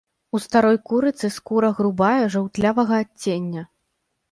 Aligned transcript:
У 0.35 0.39
старой 0.45 0.79
курыцы 0.91 1.29
скура 1.35 1.69
грубая, 1.81 2.23
жаўтлявага 2.39 3.01
адцення. 3.05 3.67